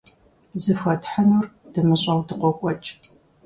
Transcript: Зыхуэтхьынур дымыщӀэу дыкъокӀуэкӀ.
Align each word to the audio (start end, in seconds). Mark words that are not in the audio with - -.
Зыхуэтхьынур 0.63 1.45
дымыщӀэу 1.73 2.21
дыкъокӀуэкӀ. 2.27 2.89